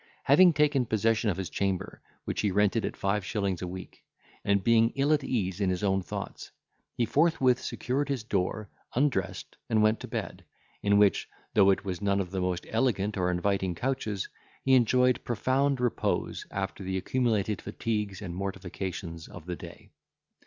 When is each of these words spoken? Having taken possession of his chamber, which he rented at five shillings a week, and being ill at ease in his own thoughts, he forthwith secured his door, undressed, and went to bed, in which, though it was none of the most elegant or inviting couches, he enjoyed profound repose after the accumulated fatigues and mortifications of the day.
Having 0.23 0.53
taken 0.53 0.87
possession 0.87 1.29
of 1.29 1.37
his 1.37 1.51
chamber, 1.51 2.01
which 2.25 2.41
he 2.41 2.49
rented 2.49 2.85
at 2.85 2.97
five 2.97 3.23
shillings 3.23 3.61
a 3.61 3.67
week, 3.67 4.03
and 4.43 4.63
being 4.63 4.89
ill 4.95 5.13
at 5.13 5.23
ease 5.23 5.61
in 5.61 5.69
his 5.69 5.83
own 5.83 6.01
thoughts, 6.01 6.49
he 6.95 7.05
forthwith 7.05 7.61
secured 7.61 8.09
his 8.09 8.23
door, 8.23 8.67
undressed, 8.95 9.57
and 9.69 9.83
went 9.83 9.99
to 9.99 10.07
bed, 10.07 10.43
in 10.81 10.97
which, 10.97 11.29
though 11.53 11.69
it 11.69 11.85
was 11.85 12.01
none 12.01 12.19
of 12.19 12.31
the 12.31 12.41
most 12.41 12.65
elegant 12.71 13.15
or 13.15 13.29
inviting 13.29 13.75
couches, 13.75 14.27
he 14.63 14.73
enjoyed 14.73 15.23
profound 15.23 15.79
repose 15.79 16.47
after 16.49 16.83
the 16.83 16.97
accumulated 16.97 17.61
fatigues 17.61 18.23
and 18.23 18.33
mortifications 18.35 19.27
of 19.27 19.45
the 19.45 19.55
day. 19.55 19.91